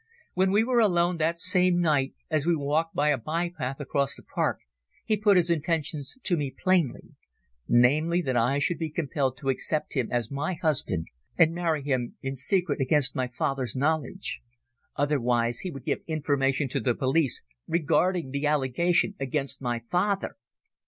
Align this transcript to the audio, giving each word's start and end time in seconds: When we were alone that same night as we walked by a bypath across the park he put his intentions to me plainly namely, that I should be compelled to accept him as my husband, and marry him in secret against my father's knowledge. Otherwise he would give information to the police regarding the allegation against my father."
When 0.33 0.49
we 0.49 0.63
were 0.63 0.79
alone 0.79 1.17
that 1.17 1.39
same 1.39 1.79
night 1.79 2.15
as 2.31 2.47
we 2.47 2.55
walked 2.55 2.95
by 2.95 3.09
a 3.09 3.19
bypath 3.19 3.79
across 3.79 4.15
the 4.15 4.23
park 4.23 4.61
he 5.05 5.15
put 5.15 5.37
his 5.37 5.51
intentions 5.51 6.17
to 6.23 6.35
me 6.35 6.49
plainly 6.57 7.09
namely, 7.67 8.19
that 8.23 8.35
I 8.35 8.57
should 8.57 8.79
be 8.79 8.89
compelled 8.89 9.37
to 9.37 9.49
accept 9.49 9.93
him 9.93 10.11
as 10.11 10.31
my 10.31 10.55
husband, 10.55 11.05
and 11.37 11.53
marry 11.53 11.83
him 11.83 12.15
in 12.23 12.35
secret 12.35 12.81
against 12.81 13.15
my 13.15 13.27
father's 13.27 13.75
knowledge. 13.75 14.41
Otherwise 14.95 15.59
he 15.59 15.69
would 15.69 15.85
give 15.85 16.01
information 16.07 16.67
to 16.69 16.79
the 16.79 16.95
police 16.95 17.43
regarding 17.67 18.31
the 18.31 18.47
allegation 18.47 19.13
against 19.19 19.61
my 19.61 19.77
father." 19.77 20.35